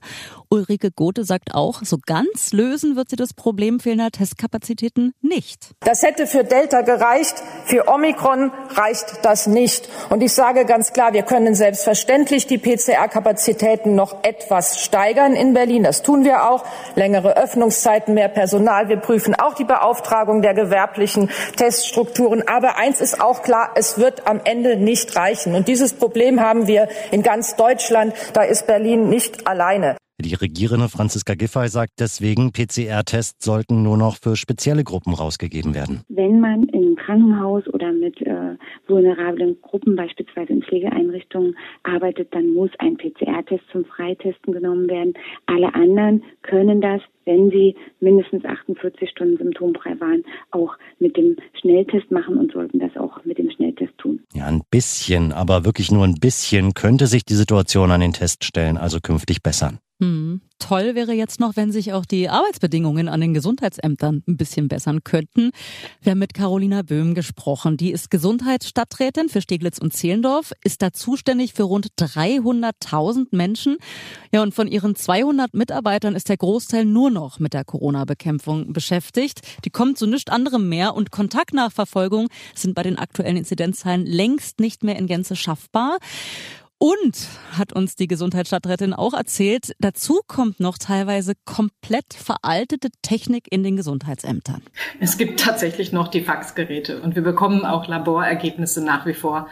Ulrike 0.49 0.91
Gothe 0.93 1.25
sagt 1.25 1.55
auch, 1.55 1.83
so 1.83 1.99
ganz 2.07 2.55
lösen 2.55 2.97
wird 2.97 3.11
sie 3.11 3.17
das 3.17 3.35
Problem 3.35 3.81
fehlender 3.81 4.11
Testkapazitäten 4.11 5.12
nicht. 5.21 5.73
Das 5.81 6.03
hätte 6.03 6.26
für 6.26 6.43
Delta 6.43 6.81
gereicht, 6.81 7.35
für 7.67 7.87
Omikron 7.87 8.50
reicht 8.71 9.19
das 9.23 9.47
nicht. 9.47 9.91
Und 10.09 10.23
ich 10.23 10.33
sage 10.33 10.65
ganz 10.65 10.95
klar, 10.95 11.12
wir 11.12 11.23
können 11.23 11.55
selbstverständlich 11.55 12.47
die 12.47 12.57
PCR-Kapazitäten 12.57 13.95
noch 13.95 14.25
etwas 14.25 14.81
steigern 14.83 15.35
in 15.35 15.53
Berlin. 15.53 15.83
Das 15.83 16.00
tun 16.00 16.25
wir 16.25 16.49
auch. 16.49 16.65
Längere 16.95 17.37
Öffnungszeiten, 17.37 18.15
mehr 18.15 18.29
Personal. 18.29 18.88
Wir 18.88 18.97
prüfen 18.97 19.35
auch 19.35 19.53
die 19.53 19.65
Beauftragung 19.65 20.41
der 20.41 20.55
gewerblichen 20.55 21.29
Teststrukturen. 21.57 22.49
Aber 22.49 22.79
eins 22.87 23.00
ist 23.00 23.21
auch 23.21 23.43
klar, 23.43 23.71
es 23.75 23.99
wird 23.99 24.26
am 24.26 24.40
Ende 24.45 24.76
nicht 24.76 25.16
reichen. 25.16 25.55
Und 25.55 25.69
dieses 25.69 25.93
Problem 25.95 26.40
haben 26.40 26.66
wir 26.66 26.88
in 27.11 27.23
ganz 27.23 27.57
Deutschland. 27.57 28.14
Da 28.33 28.43
ist 28.43 28.66
Berlin 28.66 29.09
nicht 29.09 29.47
alleine. 29.47 29.97
Die 30.19 30.35
Regierende 30.35 30.89
Franziska 30.89 31.35
Giffey 31.35 31.69
sagt 31.69 32.01
deswegen, 32.01 32.51
PCR-Tests 32.51 33.45
sollten 33.45 33.83
nur 33.83 33.99
noch 33.99 34.17
für 34.17 34.35
spezielle 34.35 34.83
Gruppen 34.83 35.13
rausgegeben 35.13 35.75
werden. 35.75 36.01
Wenn 36.09 36.41
man 36.41 36.65
im 36.71 36.97
Krankenhaus 36.97 37.69
oder 37.69 37.93
mit 37.93 38.23
äh, 38.23 38.57
vulnerablen 38.89 39.61
Gruppen, 39.61 39.95
beispielsweise 39.95 40.55
in 40.55 40.63
Pflegeeinrichtungen, 40.63 41.55
arbeitet, 41.83 42.35
dann 42.35 42.55
muss 42.55 42.71
ein 42.79 42.97
PCR-Test 42.97 43.65
zum 43.71 43.85
Freitesten 43.85 44.53
genommen 44.53 44.89
werden. 44.89 45.13
Alle 45.45 45.75
anderen 45.75 46.25
können 46.41 46.81
das, 46.81 47.03
wenn 47.27 47.51
sie 47.51 47.77
mindestens 48.01 48.43
48 48.47 49.11
Stunden 49.11 49.37
symptomfrei 49.37 50.01
waren, 50.01 50.25
auch 50.51 50.79
mit 50.99 51.19
dem 51.19 51.37
Schnelltest 51.61 52.11
machen 52.11 52.39
und 52.39 52.53
sollten 52.53 52.79
das 52.79 52.97
auch 52.97 53.23
mit 53.27 53.37
dem 53.37 53.51
Schnelltest 53.51 53.93
tun. 53.99 54.21
Ja, 54.33 54.47
ein 54.47 54.63
bisschen, 54.71 55.33
aber 55.33 55.67
wirklich 55.67 55.93
nur 55.93 56.05
ein 56.05 56.15
bisschen 56.15 56.73
könnte 56.73 57.07
sich 57.07 57.27
die 57.27 57.35
Situation 57.35 57.91
an 57.91 58.01
den 58.01 58.13
Teststellen 58.15 58.79
also 58.79 58.99
künftig 59.03 59.43
bessern. 59.43 59.79
Hm. 59.99 60.43
Toll 60.59 60.95
wäre 60.95 61.12
jetzt 61.12 61.38
noch, 61.38 61.57
wenn 61.57 61.71
sich 61.71 61.93
auch 61.93 62.05
die 62.05 62.29
Arbeitsbedingungen 62.29 63.09
an 63.09 63.21
den 63.21 63.33
Gesundheitsämtern 63.33 64.23
ein 64.26 64.37
bisschen 64.37 64.69
bessern 64.69 65.05
könnten. 65.05 65.53
Wir 66.03 66.12
haben 66.12 66.19
mit 66.19 66.35
Carolina 66.35 66.83
Böhm 66.83 67.15
gesprochen. 67.15 67.76
Die 67.76 67.93
ist 67.93 68.11
Gesundheitsstadträtin 68.11 69.29
für 69.29 69.41
Steglitz 69.41 69.79
und 69.79 69.93
Zehlendorf, 69.93 70.53
ist 70.65 70.83
da 70.83 70.93
zuständig 70.93 71.55
für 71.55 71.62
rund 71.62 71.88
300.000 71.99 73.29
Menschen. 73.31 73.76
Ja, 74.33 74.43
und 74.43 74.55
von 74.55 74.67
ihren 74.67 74.97
200 74.97 75.55
Mitarbeitern 75.55 76.15
ist 76.15 76.29
der 76.29 76.38
Großteil 76.38 76.85
nur 76.85 77.11
noch 77.11 77.38
mit 77.38 77.55
der 77.55 77.65
Corona-Bekämpfung 77.65 78.73
beschäftigt. 78.73 79.41
Die 79.65 79.71
kommt 79.71 79.99
zu 79.99 80.07
nichts 80.07 80.31
anderem 80.31 80.69
mehr 80.69 80.95
und 80.95 81.11
Kontaktnachverfolgung 81.11 82.29
sind 82.55 82.75
bei 82.75 82.83
den 82.83 82.99
aktuellen 82.99 83.37
Inzidenzzahlen 83.37 84.05
längst 84.05 84.61
nicht 84.61 84.85
mehr 84.85 84.97
in 84.97 85.07
Gänze 85.07 85.37
schaffbar. 85.37 85.99
Und 86.78 87.28
hat 87.52 87.73
uns 87.73 87.97
die 87.97 88.06
Gesundheitsstadträtin 88.06 88.92
auch 88.92 89.14
erzählt, 89.14 89.73
dazu 89.78 90.21
kommt 90.26 90.61
noch 90.61 90.76
teilweise 90.76 91.33
komplett 91.47 92.12
veraltete 92.12 92.88
Technik 93.00 93.47
in 93.50 93.62
den 93.62 93.76
Gesundheitsämtern. 93.76 94.62
Es 95.00 95.16
gibt 95.16 95.40
tatsächlich 95.40 95.92
noch 95.92 96.09
die 96.09 96.21
Faxgeräte 96.21 97.00
und 97.00 97.14
wir 97.14 97.23
bekommen 97.23 97.64
auch 97.64 97.88
Laborergebnisse 97.88 98.85
nach 98.85 99.06
wie 99.06 99.14
vor 99.14 99.49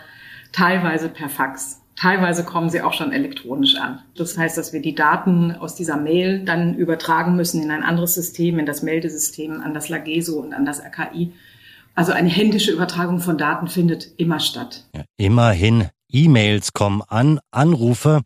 teilweise 0.53 1.09
per 1.09 1.31
Fax. 1.31 1.81
Teilweise 1.97 2.45
kommen 2.45 2.69
sie 2.69 2.83
auch 2.83 2.93
schon 2.93 3.13
elektronisch 3.13 3.77
an. 3.77 4.01
Das 4.17 4.37
heißt, 4.37 4.59
dass 4.59 4.73
wir 4.73 4.83
die 4.83 4.95
Daten 4.95 5.53
aus 5.53 5.75
dieser 5.75 5.97
Mail 5.97 6.45
dann 6.45 6.75
übertragen 6.75 7.37
müssen 7.37 7.63
in 7.63 7.71
ein 7.71 7.85
anderes 7.85 8.15
System, 8.15 8.59
in 8.59 8.67
das 8.67 8.83
Meldesystem, 8.83 9.63
an 9.63 9.73
das 9.73 9.89
Lageso 9.89 10.41
und 10.41 10.53
an 10.53 10.67
das 10.67 10.81
RKI. 10.81 11.33
Also 11.95 12.13
eine 12.13 12.29
händische 12.29 12.73
Übertragung 12.73 13.21
von 13.21 13.39
Daten 13.39 13.69
findet 13.69 14.09
immer 14.17 14.41
statt. 14.41 14.85
Ja, 14.95 15.05
immerhin 15.17 15.89
E-Mails 16.15 16.73
kommen 16.73 17.03
an, 17.03 17.41
Anrufe. 17.51 18.23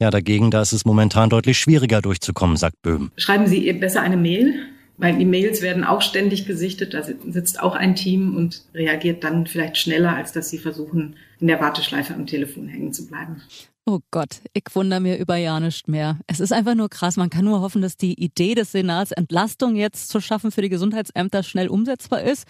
Ja, 0.00 0.10
dagegen, 0.10 0.50
da 0.50 0.62
ist 0.62 0.72
es 0.72 0.84
momentan 0.84 1.30
deutlich 1.30 1.58
schwieriger 1.58 2.02
durchzukommen, 2.02 2.56
sagt 2.56 2.82
Böhm. 2.82 3.10
Schreiben 3.16 3.46
Sie 3.46 3.72
besser 3.74 4.00
eine 4.02 4.16
Mail, 4.16 4.54
weil 4.96 5.16
die 5.16 5.24
Mails 5.24 5.62
werden 5.62 5.84
auch 5.84 6.02
ständig 6.02 6.46
gesichtet. 6.46 6.94
Da 6.94 7.02
sitzt 7.02 7.60
auch 7.60 7.74
ein 7.74 7.94
Team 7.94 8.36
und 8.36 8.64
reagiert 8.74 9.22
dann 9.22 9.46
vielleicht 9.46 9.76
schneller, 9.78 10.16
als 10.16 10.32
dass 10.32 10.50
Sie 10.50 10.58
versuchen, 10.58 11.16
in 11.38 11.46
der 11.46 11.60
Warteschleife 11.60 12.14
am 12.14 12.26
Telefon 12.26 12.68
hängen 12.68 12.92
zu 12.92 13.06
bleiben. 13.06 13.42
Oh 13.88 14.00
Gott, 14.10 14.40
ich 14.52 14.64
wundere 14.74 14.98
mir 14.98 15.16
über 15.16 15.36
ja 15.36 15.60
nicht 15.60 15.86
mehr. 15.86 16.18
Es 16.26 16.40
ist 16.40 16.52
einfach 16.52 16.74
nur 16.74 16.88
krass. 16.88 17.16
Man 17.16 17.30
kann 17.30 17.44
nur 17.44 17.60
hoffen, 17.60 17.82
dass 17.82 17.96
die 17.96 18.20
Idee 18.20 18.56
des 18.56 18.72
Senats, 18.72 19.12
Entlastung 19.12 19.76
jetzt 19.76 20.08
zu 20.08 20.20
schaffen 20.20 20.50
für 20.50 20.60
die 20.60 20.68
Gesundheitsämter, 20.68 21.44
schnell 21.44 21.68
umsetzbar 21.68 22.22
ist. 22.22 22.48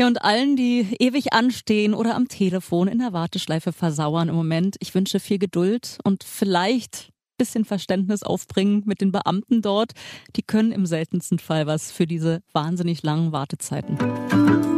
Ja, 0.00 0.08
und 0.08 0.22
allen, 0.22 0.56
die 0.56 0.96
ewig 0.98 1.32
anstehen 1.32 1.94
oder 1.94 2.16
am 2.16 2.26
Telefon 2.26 2.88
in 2.88 2.98
der 2.98 3.12
Warteschleife 3.12 3.72
versauern 3.72 4.28
im 4.28 4.34
Moment, 4.34 4.74
ich 4.80 4.92
wünsche 4.96 5.20
viel 5.20 5.38
Geduld 5.38 5.98
und 6.02 6.24
vielleicht 6.24 7.10
bisschen 7.38 7.64
Verständnis 7.64 8.24
aufbringen 8.24 8.82
mit 8.84 9.00
den 9.00 9.12
Beamten 9.12 9.62
dort. 9.62 9.92
Die 10.34 10.42
können 10.42 10.72
im 10.72 10.86
seltensten 10.86 11.38
Fall 11.38 11.68
was 11.68 11.92
für 11.92 12.08
diese 12.08 12.40
wahnsinnig 12.52 13.04
langen 13.04 13.30
Wartezeiten. 13.30 14.73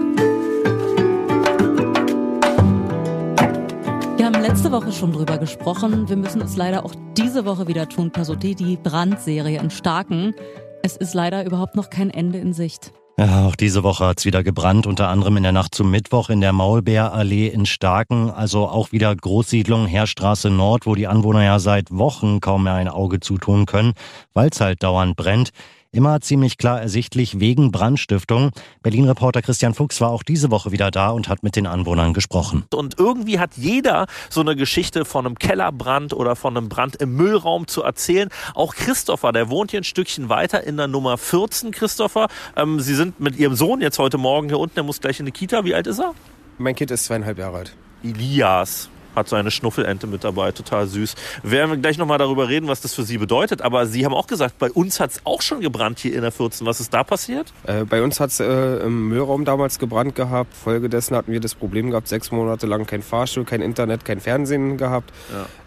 Letzte 4.35 4.73
Woche 4.73 4.93
schon 4.93 5.13
drüber 5.13 5.39
gesprochen. 5.39 6.09
Wir 6.09 6.17
müssen 6.17 6.41
es 6.41 6.57
leider 6.57 6.85
auch 6.85 6.95
diese 7.17 7.45
Woche 7.45 7.69
wieder 7.69 7.89
tun, 7.89 8.11
Pasotti, 8.11 8.55
die 8.55 8.77
Brandserie 8.77 9.61
in 9.61 9.71
Starken. 9.71 10.35
Es 10.83 10.97
ist 10.97 11.15
leider 11.15 11.45
überhaupt 11.45 11.77
noch 11.77 11.91
kein 11.91 12.11
Ende 12.11 12.39
in 12.39 12.53
Sicht. 12.53 12.93
Ja, 13.19 13.47
auch 13.47 13.57
diese 13.57 13.83
Woche 13.83 14.05
hat's 14.05 14.27
wieder 14.27 14.43
gebrannt, 14.43 14.87
unter 14.87 15.09
anderem 15.09 15.39
in 15.39 15.43
der 15.43 15.53
Nacht 15.53 15.75
zum 15.75 15.91
Mittwoch 15.91 16.29
in 16.29 16.43
der 16.43 16.53
Maulbeerallee 16.53 17.49
in 17.49 17.65
Starken, 17.65 18.31
also 18.31 18.69
auch 18.69 18.93
wieder 18.93 19.15
Großsiedlung 19.17 19.87
Heerstraße 19.87 20.51
Nord, 20.51 20.85
wo 20.85 20.95
die 20.95 21.07
Anwohner 21.07 21.43
ja 21.43 21.59
seit 21.59 21.91
Wochen 21.91 22.41
kaum 22.41 22.65
mehr 22.65 22.75
ein 22.75 22.89
Auge 22.89 23.21
zutun 23.21 23.65
können, 23.65 23.95
weil's 24.35 24.61
halt 24.61 24.83
dauernd 24.83 25.17
brennt. 25.17 25.51
Immer 25.97 26.21
ziemlich 26.21 26.59
klar 26.59 26.79
ersichtlich 26.79 27.41
wegen 27.41 27.73
Brandstiftung. 27.73 28.51
Berlin-Reporter 28.83 29.41
Christian 29.41 29.73
Fuchs 29.73 29.99
war 30.03 30.11
auch 30.11 30.23
diese 30.23 30.51
Woche 30.51 30.71
wieder 30.71 30.91
da 30.91 31.09
und 31.09 31.31
hat 31.31 31.43
mit 31.43 31.57
den 31.57 31.67
Anwohnern 31.67 32.13
gesprochen. 32.13 32.67
Und 32.75 32.99
irgendwie 32.99 33.39
hat 33.39 33.53
jeder 33.57 34.05
so 34.29 34.43
eine 34.43 34.57
Geschichte 34.57 35.07
von 35.07 35.25
einem 35.25 35.39
Kellerbrand 35.39 36.13
oder 36.13 36.37
von 36.37 36.55
einem 36.55 36.69
Brand 36.69 36.97
im 36.97 37.17
Müllraum 37.17 37.67
zu 37.67 37.83
erzählen. 37.83 38.29
Auch 38.55 38.75
Christopher, 38.75 39.33
der 39.33 39.49
wohnt 39.49 39.71
hier 39.71 39.81
ein 39.81 39.85
Stückchen 39.85 40.29
weiter 40.29 40.63
in 40.65 40.77
der 40.77 40.87
Nummer 40.87 41.17
14. 41.17 41.71
Christopher, 41.71 42.29
ähm, 42.57 42.79
Sie 42.79 42.95
sind 42.95 43.19
mit 43.19 43.39
Ihrem 43.39 43.55
Sohn 43.55 43.81
jetzt 43.81 43.99
heute 43.99 44.19
Morgen 44.19 44.49
hier 44.49 44.59
unten, 44.59 44.75
der 44.75 44.85
muss 44.85 45.01
gleich 45.01 45.19
in 45.19 45.25
die 45.25 45.33
Kita. 45.33 45.65
Wie 45.65 45.75
alt 45.75 45.87
ist 45.87 45.99
er? 45.99 46.13
Mein 46.59 46.75
Kind 46.75 46.91
ist 46.91 47.07
zweieinhalb 47.07 47.39
Jahre 47.39 47.57
alt. 47.57 47.77
Elias 48.03 48.91
hat 49.17 49.29
so 49.29 49.37
eine 49.37 49.51
Schnuffelente 49.51 50.07
mit 50.07 50.25
dabei, 50.25 50.53
total 50.53 50.87
süß. 50.87 51.15
Wir 51.43 51.53
werden 51.53 51.81
gleich 51.83 51.99
nochmal 51.99 52.19
darüber 52.19 52.49
reden, 52.49 52.69
was 52.69 52.81
das 52.81 52.95
für 52.95 53.03
Sie 53.03 53.19
bedeutet. 53.19 53.63
Aber 53.63 53.87
Sie 53.87 54.05
haben 54.05 54.15
auch 54.15 54.27
gesagt, 54.27 54.59
bei 54.59 54.71
uns 54.71 55.01
hat 55.01 55.11
es 55.13 55.21
auch 55.25 55.43
schon 55.43 55.61
gebrannt 55.61 55.99
hier 55.99 56.15
in 56.15 56.23
der 56.23 56.33
14. 56.33 56.67
Was 56.67 56.81
ist 56.81 56.93
da 56.93 57.03
passiert? 57.03 57.53
Äh, 57.67 57.85
bei 57.85 58.03
uns 58.03 58.21
hat 58.21 58.31
es 58.31 58.41
äh, 58.41 58.77
im 58.79 59.09
Müllraum 59.09 59.45
damals 59.45 59.79
gebrannt 59.79 60.15
gehabt. 60.15 60.55
Folgedessen 60.55 61.17
hatten 61.17 61.33
wir 61.33 61.41
das 61.41 61.55
Problem 61.55 61.91
gehabt, 61.91 62.09
sechs 62.09 62.31
Monate 62.31 62.67
lang 62.67 62.87
kein 62.87 63.03
Fahrstuhl, 63.03 63.45
kein 63.45 63.63
Internet, 63.63 64.05
kein 64.05 64.21
Fernsehen 64.21 64.77
gehabt. 64.77 65.13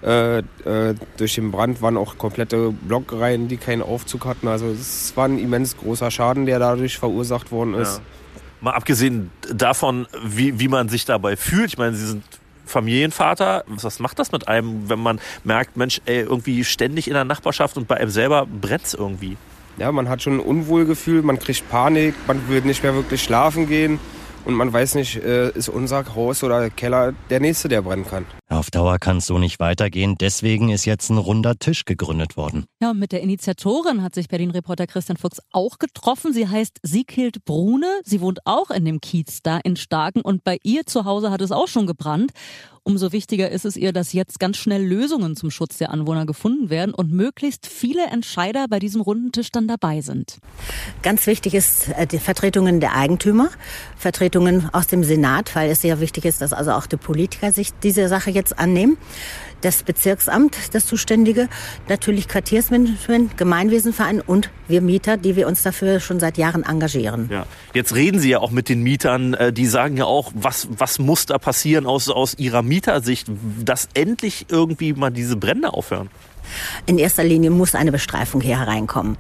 Ja. 0.04 0.38
Äh, 0.38 0.44
äh 0.66 0.96
durch 1.18 1.36
den 1.36 1.52
Brand 1.52 1.82
waren 1.82 1.98
auch 1.98 2.18
komplette 2.18 2.72
Blockreihen, 2.72 3.48
die 3.48 3.58
keinen 3.58 3.82
Aufzug 3.82 4.26
hatten. 4.26 4.48
Also 4.48 4.68
es 4.68 5.14
war 5.16 5.26
ein 5.26 5.40
immens 5.40 5.78
großer 5.78 6.12
Schaden, 6.12 6.46
der 6.46 6.60
dadurch 6.60 6.98
verursacht 6.98 7.52
worden 7.52 7.74
ist. 7.74 7.98
Ja. 7.98 8.04
Mal 8.62 8.72
abgesehen 8.74 9.32
davon, 9.54 10.08
wie, 10.24 10.60
wie 10.60 10.68
man 10.68 10.90
sich 10.90 11.06
dabei 11.06 11.38
fühlt. 11.38 11.70
Ich 11.70 11.78
meine, 11.78 11.96
Sie 11.96 12.06
sind 12.06 12.24
Familienvater, 12.70 13.64
was 13.68 14.00
macht 14.00 14.20
das 14.20 14.32
mit 14.32 14.48
einem, 14.48 14.90
wenn 14.90 15.00
man 15.00 15.20
merkt, 15.44 15.76
Mensch, 15.76 16.02
ey, 16.06 16.22
irgendwie 16.22 16.64
ständig 16.64 17.08
in 17.08 17.14
der 17.14 17.26
Nachbarschaft 17.26 17.78
und 17.78 17.88
bei 17.88 17.98
einem 17.98 18.12
selber 18.12 18.46
brennt 18.46 18.94
irgendwie? 18.98 19.38
Ja, 19.78 19.92
man 19.92 20.10
hat 20.10 20.22
schon 20.22 20.34
ein 20.34 20.40
Unwohlgefühl, 20.40 21.22
man 21.22 21.40
kriegt 21.40 21.70
Panik, 21.70 22.14
man 22.28 22.48
will 22.50 22.62
nicht 22.62 22.84
mehr 22.84 22.94
wirklich 22.94 23.24
schlafen 23.24 23.68
gehen 23.68 24.00
und 24.46 24.54
man 24.54 24.72
weiß 24.72 24.96
nicht, 24.96 25.18
äh, 25.18 25.50
ist 25.52 25.70
unser 25.70 26.16
Haus 26.16 26.44
oder 26.44 26.70
Keller 26.70 27.14
der 27.30 27.40
nächste, 27.40 27.68
der 27.68 27.82
brennen 27.82 28.06
kann. 28.06 28.26
Auf 28.50 28.72
Dauer 28.72 28.98
kann 28.98 29.18
es 29.18 29.28
so 29.28 29.38
nicht 29.38 29.60
weitergehen. 29.60 30.16
Deswegen 30.20 30.70
ist 30.70 30.86
jetzt 30.86 31.10
ein 31.10 31.18
runder 31.18 31.58
Tisch 31.58 31.86
gegründet 31.86 32.36
worden. 32.36 32.66
Ja, 32.82 32.92
und 32.92 33.00
mit 33.00 33.12
der 33.12 33.22
Initiatorin 33.22 34.02
hat 34.02 34.16
sich 34.16 34.28
Berlin-Reporter 34.28 34.88
Christian 34.88 35.18
Fuchs 35.18 35.40
auch 35.52 35.78
getroffen. 35.78 36.34
Sie 36.34 36.48
heißt 36.48 36.80
Siekild 36.82 37.46
Brune. 37.46 37.88
Sie 38.04 38.22
wohnt 38.22 38.40
auch 38.46 38.72
in 38.72 38.86
dem 38.86 39.02
Kiez 39.02 39.42
da 39.44 39.60
in 39.64 39.76
Starken 39.76 40.22
und 40.22 40.44
bei 40.44 40.58
ihr 40.64 40.86
zu 40.86 41.06
Hause 41.06 41.30
hat 41.32 41.42
es 41.42 41.52
auch 41.52 41.68
schon 41.68 41.86
gebrannt. 41.86 42.32
Umso 42.90 43.12
wichtiger 43.12 43.52
ist 43.52 43.66
es 43.66 43.78
ihr, 43.78 43.94
dass 43.94 44.14
jetzt 44.14 44.40
ganz 44.40 44.58
schnell 44.58 44.84
Lösungen 44.84 45.36
zum 45.36 45.52
Schutz 45.52 45.78
der 45.78 45.92
Anwohner 45.92 46.26
gefunden 46.26 46.72
werden 46.72 46.92
und 46.92 47.14
möglichst 47.14 47.68
viele 47.68 48.08
Entscheider 48.08 48.66
bei 48.68 48.80
diesem 48.80 49.02
runden 49.02 49.32
Tisch 49.32 49.52
dann 49.52 49.68
dabei 49.68 50.02
sind. 50.02 50.40
Ganz 51.04 51.28
wichtig 51.28 51.54
ist 51.54 51.90
äh, 51.90 52.08
die 52.08 52.18
Vertretungen 52.18 52.80
der 52.80 52.96
Eigentümer, 52.96 53.50
Vertretungen 53.96 54.74
aus 54.74 54.88
dem 54.88 55.04
Senat, 55.04 55.56
weil 55.56 55.70
es 55.70 55.82
sehr 55.82 56.00
wichtig 56.00 56.26
ist, 56.26 56.42
dass 56.42 56.52
also 56.52 56.72
auch 56.72 56.88
die 56.88 56.98
Politiker 56.98 57.52
sich 57.52 57.74
diese 57.84 58.08
Sache 58.08 58.32
jetzt 58.32 58.58
annehmen 58.58 58.98
das 59.62 59.84
Bezirksamt, 59.84 60.56
das 60.74 60.86
Zuständige, 60.86 61.50
natürlich 61.88 62.28
Quartiersmanagement, 62.28 63.38
Gemeinwesenverein 63.38 64.22
und 64.22 64.50
wir 64.68 64.82
Mieter, 64.82 65.18
die 65.18 65.36
wir 65.36 65.48
uns 65.48 65.64
dafür 65.64 66.00
schon 66.00 66.20
seit 66.20 66.38
Jahren 66.38 66.64
engagieren. 66.64 67.30
Ja. 67.32 67.46
Jetzt 67.74 67.96
reden 67.96 68.20
Sie 68.20 68.30
ja 68.30 68.40
auch 68.40 68.52
mit 68.52 68.70
den 68.70 68.84
Mietern, 68.84 69.34
äh, 69.34 69.54
die 69.54 69.66
sagen 69.66 69.98
ja 69.98 70.06
auch, 70.06 70.32
was, 70.36 70.68
was 70.72 71.00
muss 71.00 71.26
da 71.26 71.38
passieren 71.38 71.86
aus, 71.86 72.10
aus 72.10 72.36
ihrer 72.38 72.62
Mietersicht, 72.62 73.28
dass 73.64 73.90
endlich 73.94 74.46
irgendwie 74.50 74.94
mal 74.94 75.10
diese 75.10 75.36
Brände 75.36 75.74
aufhören? 75.74 76.10
In 76.86 76.98
erster 76.98 77.24
Linie 77.24 77.50
muss 77.52 77.76
eine 77.76 77.92
Bestreifung 77.92 78.42
hier 78.42 78.60
hereinkommen. 78.60 79.18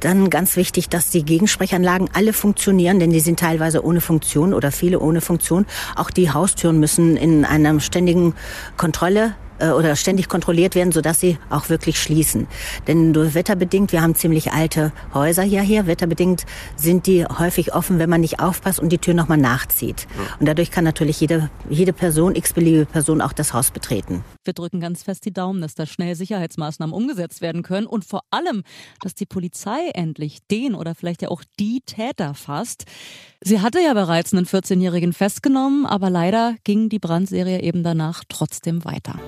Dann 0.00 0.30
ganz 0.30 0.56
wichtig, 0.56 0.88
dass 0.88 1.10
die 1.10 1.24
Gegensprechanlagen 1.24 2.08
alle 2.12 2.32
funktionieren, 2.32 2.98
denn 2.98 3.10
die 3.10 3.20
sind 3.20 3.38
teilweise 3.38 3.84
ohne 3.84 4.00
Funktion 4.00 4.54
oder 4.54 4.72
viele 4.72 5.00
ohne 5.00 5.20
Funktion. 5.20 5.66
Auch 5.96 6.10
die 6.10 6.30
Haustüren 6.30 6.80
müssen 6.80 7.16
in 7.16 7.44
einer 7.44 7.78
ständigen 7.80 8.34
Kontrolle 8.76 9.34
äh, 9.60 9.70
oder 9.70 9.96
ständig 9.96 10.28
kontrolliert 10.28 10.74
werden, 10.74 10.92
sodass 10.92 11.20
sie 11.20 11.38
auch 11.48 11.68
wirklich 11.68 12.00
schließen. 12.00 12.46
Denn 12.86 13.12
durch 13.12 13.34
wetterbedingt, 13.34 13.92
wir 13.92 14.02
haben 14.02 14.14
ziemlich 14.14 14.52
alte 14.52 14.92
Häuser 15.14 15.42
hier, 15.42 15.62
hier 15.62 15.86
wetterbedingt 15.86 16.46
sind 16.76 17.06
die 17.06 17.24
häufig 17.24 17.74
offen, 17.74 17.98
wenn 17.98 18.10
man 18.10 18.20
nicht 18.20 18.40
aufpasst 18.40 18.80
und 18.80 18.90
die 18.90 18.98
Tür 18.98 19.14
nochmal 19.14 19.38
nachzieht. 19.38 20.06
Und 20.38 20.46
dadurch 20.46 20.70
kann 20.70 20.84
natürlich 20.84 21.20
jede, 21.20 21.50
jede 21.68 21.92
Person, 21.92 22.34
x-beliebige 22.34 22.86
Person 22.86 23.20
auch 23.20 23.32
das 23.32 23.52
Haus 23.52 23.70
betreten. 23.70 24.24
Wir 24.44 24.54
drücken 24.54 24.80
ganz 24.80 25.02
fest 25.02 25.24
die 25.24 25.32
Daumen, 25.32 25.60
dass 25.60 25.74
da 25.74 25.86
schnell 25.86 26.14
Sicherheitsmaßnahmen 26.14 26.94
umgesetzt 26.94 27.40
werden 27.40 27.62
können 27.62 27.86
und 27.86 28.04
vor 28.04 28.22
allem, 28.30 28.62
dass 29.02 29.14
die 29.14 29.26
Polizei 29.26 29.90
endlich 29.94 30.38
den 30.50 30.74
oder 30.74 30.94
vielleicht 30.94 31.22
ja 31.22 31.28
auch 31.28 31.42
die 31.58 31.80
Täter 31.84 32.34
fasst. 32.34 32.84
Sie 33.42 33.60
hatte 33.60 33.80
ja 33.80 33.94
bereits 33.94 34.32
einen 34.32 34.46
14-Jährigen 34.46 35.12
festgenommen, 35.12 35.86
aber 35.86 36.10
leider 36.10 36.56
ging 36.64 36.88
die 36.88 36.98
Brandserie 36.98 37.62
eben 37.62 37.82
danach 37.82 38.22
trotzdem 38.28 38.84
weiter. 38.84 39.18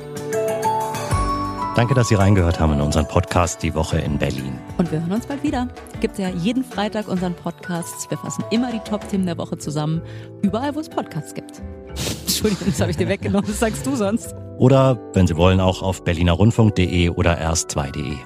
Danke, 1.74 1.94
dass 1.94 2.08
Sie 2.08 2.16
reingehört 2.16 2.60
haben 2.60 2.74
in 2.74 2.82
unseren 2.82 3.08
Podcast 3.08 3.62
Die 3.62 3.74
Woche 3.74 3.98
in 3.98 4.18
Berlin. 4.18 4.58
Und 4.76 4.92
wir 4.92 5.00
hören 5.00 5.12
uns 5.12 5.24
bald 5.24 5.42
wieder. 5.42 5.68
Gibt 6.00 6.18
ja 6.18 6.28
jeden 6.28 6.64
Freitag 6.64 7.08
unseren 7.08 7.32
Podcast. 7.34 8.10
Wir 8.10 8.18
fassen 8.18 8.44
immer 8.50 8.70
die 8.70 8.80
Top-Themen 8.80 9.24
der 9.24 9.38
Woche 9.38 9.56
zusammen. 9.56 10.02
Überall, 10.42 10.74
wo 10.74 10.80
es 10.80 10.90
Podcasts 10.90 11.32
gibt. 11.32 11.62
Entschuldigung, 12.26 12.66
das 12.66 12.80
habe 12.80 12.90
ich 12.90 12.98
dir 12.98 13.08
weggenommen. 13.08 13.48
Was 13.48 13.60
sagst 13.60 13.86
du 13.86 13.96
sonst. 13.96 14.34
Oder, 14.58 14.98
wenn 15.14 15.26
Sie 15.26 15.34
wollen, 15.34 15.60
auch 15.60 15.80
auf 15.80 16.04
berlinerrundfunk.de 16.04 17.08
oder 17.08 17.40
erst2.de. 17.40 18.16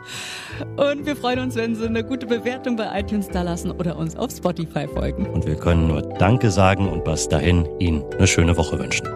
Und 0.76 1.07
wir 1.07 1.15
freuen 1.15 1.38
uns, 1.38 1.55
wenn 1.55 1.76
Sie 1.76 1.87
eine 1.87 2.03
gute 2.03 2.26
Bewertung 2.26 2.75
bei 2.75 2.99
iTunes 2.99 3.29
da 3.29 3.43
lassen 3.43 3.71
oder 3.71 3.97
uns 3.97 4.17
auf 4.17 4.33
Spotify 4.33 4.88
folgen. 4.88 5.25
Und 5.26 5.47
wir 5.47 5.55
können 5.55 5.87
nur 5.87 6.03
Danke 6.03 6.50
sagen 6.50 6.88
und 6.88 7.05
bis 7.05 7.29
dahin 7.29 7.69
Ihnen 7.79 8.05
eine 8.19 8.26
schöne 8.26 8.57
Woche 8.57 8.76
wünschen. 8.76 9.07